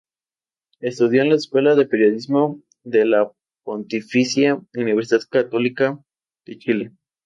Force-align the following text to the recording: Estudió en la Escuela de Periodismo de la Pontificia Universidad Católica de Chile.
Estudió 0.79 1.21
en 1.21 1.29
la 1.29 1.35
Escuela 1.35 1.75
de 1.75 1.85
Periodismo 1.85 2.59
de 2.83 3.05
la 3.05 3.31
Pontificia 3.63 4.59
Universidad 4.73 5.21
Católica 5.29 6.03
de 6.47 6.57
Chile. 6.57 6.91